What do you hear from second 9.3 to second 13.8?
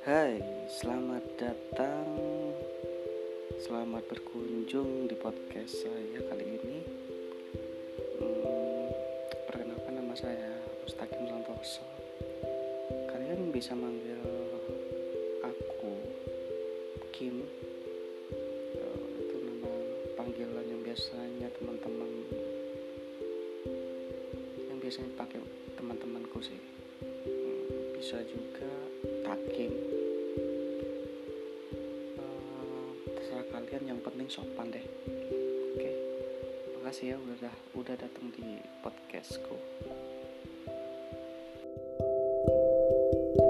Perkenalkan nama saya Mustaqim Santoso Kalian bisa